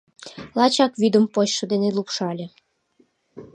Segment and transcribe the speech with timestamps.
[0.57, 2.45] Лачак вӱдым почшо дене лупшале